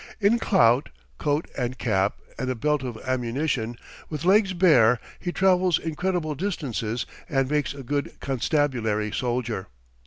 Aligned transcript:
In 0.19 0.39
clout, 0.39 0.89
coat 1.19 1.47
and 1.55 1.77
cap, 1.77 2.15
and 2.39 2.49
a 2.49 2.55
belt 2.55 2.81
of 2.81 2.97
ammunition, 3.05 3.77
with 4.09 4.25
legs 4.25 4.51
bare, 4.53 4.99
he 5.19 5.31
travels 5.31 5.77
incredible 5.77 6.33
distances 6.33 7.05
and 7.29 7.51
makes 7.51 7.75
a 7.75 7.83
good 7.83 8.19
constabulary 8.19 9.11
soldier. 9.11 9.67